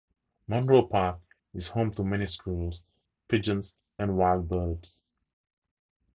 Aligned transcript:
Monroe 0.47 0.87
Park 0.87 1.19
is 1.53 1.67
home 1.67 1.91
to 1.91 2.03
many 2.03 2.25
squirrels, 2.25 2.83
pigeons, 3.27 3.75
and 3.99 4.17
wild 4.17 4.49
birds. 4.49 5.03